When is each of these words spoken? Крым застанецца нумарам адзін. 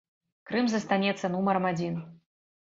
Крым 0.49 0.65
застанецца 0.71 1.31
нумарам 1.35 1.69
адзін. 1.73 2.01